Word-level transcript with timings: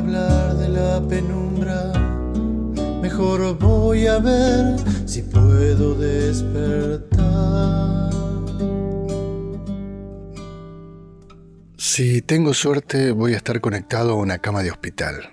hablar 0.00 0.56
de 0.56 0.68
la 0.70 1.00
penumbra. 1.06 1.92
Mejor 3.02 3.58
voy 3.58 4.06
a 4.06 4.18
ver 4.18 4.76
si 5.06 5.22
puedo 5.22 5.94
despertar. 5.94 7.20
Si 11.76 12.22
tengo 12.22 12.54
suerte, 12.54 13.10
voy 13.10 13.34
a 13.34 13.36
estar 13.36 13.60
conectado 13.60 14.12
a 14.12 14.14
una 14.14 14.38
cama 14.38 14.62
de 14.62 14.70
hospital, 14.70 15.30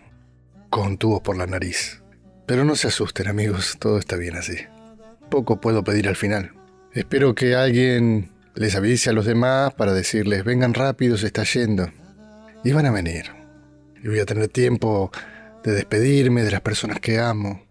con 0.69 0.97
tubos 0.97 1.21
por 1.21 1.37
la 1.37 1.47
nariz. 1.47 2.01
Pero 2.45 2.65
no 2.65 2.75
se 2.75 2.87
asusten 2.89 3.29
amigos, 3.29 3.77
todo 3.79 3.97
está 3.97 4.17
bien 4.17 4.35
así. 4.35 4.57
Poco 5.29 5.61
puedo 5.61 5.83
pedir 5.85 6.09
al 6.09 6.17
final. 6.17 6.51
Espero 6.93 7.35
que 7.35 7.55
alguien 7.55 8.31
les 8.55 8.75
avise 8.75 9.11
a 9.11 9.13
los 9.13 9.25
demás 9.25 9.73
para 9.75 9.93
decirles, 9.93 10.43
vengan 10.43 10.73
rápido, 10.73 11.17
se 11.17 11.27
está 11.27 11.43
yendo. 11.43 11.89
Y 12.65 12.71
van 12.73 12.85
a 12.85 12.91
venir. 12.91 13.46
Voy 14.07 14.19
a 14.19 14.25
tener 14.25 14.47
tiempo 14.47 15.11
de 15.65 15.73
despedirme 15.73 16.43
de 16.43 16.51
las 16.51 16.61
personas 16.61 17.01
que 17.01 17.19
amo. 17.19 17.61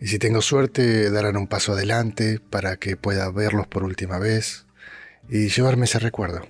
Y 0.00 0.06
si 0.06 0.20
tengo 0.20 0.40
suerte, 0.40 1.10
darán 1.10 1.36
un 1.36 1.48
paso 1.48 1.72
adelante 1.72 2.38
para 2.38 2.76
que 2.76 2.96
pueda 2.96 3.28
verlos 3.32 3.66
por 3.66 3.82
última 3.82 4.20
vez 4.20 4.66
y 5.28 5.48
llevarme 5.48 5.86
ese 5.86 5.98
recuerdo. 5.98 6.46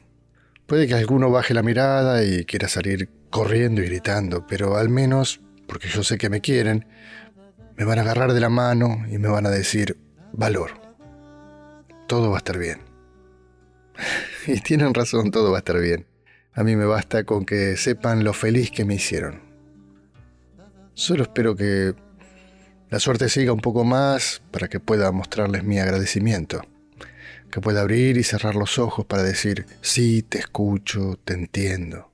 Puede 0.66 0.86
que 0.86 0.94
alguno 0.94 1.30
baje 1.30 1.54
la 1.54 1.62
mirada 1.62 2.22
y 2.22 2.44
quiera 2.44 2.68
salir 2.68 3.08
corriendo 3.30 3.80
y 3.80 3.86
gritando, 3.86 4.46
pero 4.46 4.76
al 4.76 4.90
menos, 4.90 5.40
porque 5.66 5.88
yo 5.88 6.04
sé 6.04 6.18
que 6.18 6.28
me 6.28 6.42
quieren, 6.42 6.86
me 7.78 7.86
van 7.86 8.00
a 8.00 8.02
agarrar 8.02 8.34
de 8.34 8.40
la 8.40 8.50
mano 8.50 9.06
y 9.10 9.16
me 9.16 9.28
van 9.28 9.46
a 9.46 9.50
decir, 9.50 9.96
valor, 10.34 10.72
todo 12.08 12.28
va 12.28 12.36
a 12.36 12.38
estar 12.38 12.58
bien. 12.58 12.80
y 14.46 14.60
tienen 14.60 14.92
razón, 14.92 15.30
todo 15.30 15.50
va 15.50 15.56
a 15.56 15.60
estar 15.60 15.80
bien. 15.80 16.06
A 16.54 16.62
mí 16.62 16.76
me 16.76 16.84
basta 16.84 17.24
con 17.24 17.44
que 17.44 17.76
sepan 17.76 18.24
lo 18.24 18.32
feliz 18.32 18.70
que 18.70 18.84
me 18.84 18.94
hicieron. 18.94 19.42
Solo 20.94 21.24
espero 21.24 21.56
que 21.56 21.94
la 22.90 23.00
suerte 23.00 23.28
siga 23.28 23.52
un 23.52 23.60
poco 23.60 23.84
más 23.84 24.42
para 24.50 24.68
que 24.68 24.80
pueda 24.80 25.10
mostrarles 25.10 25.64
mi 25.64 25.80
agradecimiento 25.80 26.62
que 27.54 27.60
pueda 27.60 27.82
abrir 27.82 28.18
y 28.18 28.24
cerrar 28.24 28.56
los 28.56 28.80
ojos 28.80 29.06
para 29.06 29.22
decir, 29.22 29.66
sí, 29.80 30.22
te 30.22 30.38
escucho, 30.38 31.20
te 31.24 31.34
entiendo. 31.34 32.10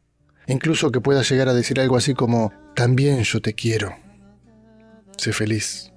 Incluso 0.46 0.90
que 0.90 1.00
pueda 1.00 1.22
llegar 1.22 1.48
a 1.48 1.54
decir 1.54 1.80
algo 1.80 1.96
así 1.96 2.12
como, 2.12 2.52
también 2.76 3.22
yo 3.22 3.40
te 3.40 3.54
quiero. 3.54 3.96
Sé 5.16 5.32
feliz. 5.32 5.92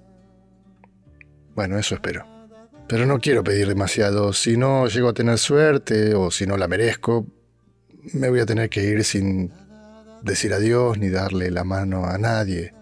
Bueno, 1.56 1.78
eso 1.78 1.94
espero. 1.94 2.26
Pero 2.88 3.06
no 3.06 3.20
quiero 3.20 3.44
pedir 3.44 3.68
demasiado. 3.68 4.32
Si 4.32 4.56
no 4.56 4.88
llego 4.88 5.10
a 5.10 5.14
tener 5.14 5.38
suerte 5.38 6.16
o 6.16 6.32
si 6.32 6.48
no 6.48 6.56
la 6.56 6.70
merezco, 6.70 7.28
me 8.14 8.30
voy 8.30 8.40
a 8.40 8.46
tener 8.46 8.70
que 8.70 8.84
ir 8.84 9.04
sin 9.04 9.52
decir 10.22 10.54
adiós 10.54 10.98
ni 10.98 11.10
darle 11.10 11.52
la 11.52 11.64
mano 11.64 12.06
a 12.06 12.18
nadie, 12.18 12.74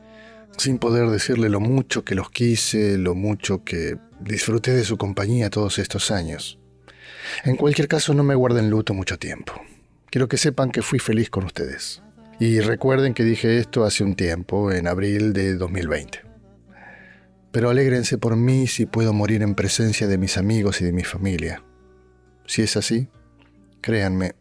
sin 0.57 0.77
poder 0.79 1.09
decirle 1.09 1.49
lo 1.49 1.59
mucho 1.59 2.03
que 2.03 2.15
los 2.15 2.29
quise, 2.31 2.97
lo 2.97 3.15
mucho 3.15 3.63
que 3.63 3.97
Disfruté 4.21 4.71
de 4.73 4.83
su 4.83 4.97
compañía 4.97 5.49
todos 5.49 5.79
estos 5.79 6.11
años. 6.11 6.59
En 7.43 7.55
cualquier 7.55 7.87
caso, 7.87 8.13
no 8.13 8.23
me 8.23 8.35
guarden 8.35 8.69
luto 8.69 8.93
mucho 8.93 9.17
tiempo. 9.17 9.53
Quiero 10.11 10.27
que 10.27 10.37
sepan 10.37 10.69
que 10.69 10.83
fui 10.83 10.99
feliz 10.99 11.31
con 11.31 11.43
ustedes. 11.43 12.03
Y 12.39 12.59
recuerden 12.59 13.15
que 13.15 13.23
dije 13.23 13.57
esto 13.57 13.83
hace 13.83 14.03
un 14.03 14.15
tiempo, 14.15 14.71
en 14.71 14.87
abril 14.87 15.33
de 15.33 15.55
2020. 15.55 16.19
Pero 17.51 17.69
alégrense 17.71 18.19
por 18.19 18.35
mí 18.35 18.67
si 18.67 18.85
puedo 18.85 19.11
morir 19.11 19.41
en 19.41 19.55
presencia 19.55 20.07
de 20.07 20.19
mis 20.19 20.37
amigos 20.37 20.81
y 20.81 20.85
de 20.85 20.91
mi 20.91 21.03
familia. 21.03 21.63
Si 22.45 22.61
es 22.61 22.77
así, 22.77 23.07
créanme, 23.81 24.33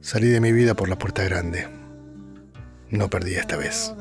salí 0.00 0.28
de 0.28 0.40
mi 0.40 0.52
vida 0.52 0.74
por 0.74 0.88
la 0.88 0.98
puerta 0.98 1.22
grande. 1.24 1.68
No 2.90 3.10
perdí 3.10 3.34
esta 3.34 3.56
vez. 3.56 3.94